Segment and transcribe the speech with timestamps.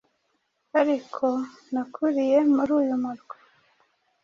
[0.79, 1.25] ariko
[1.71, 3.35] nakuriye muri uyu murwa,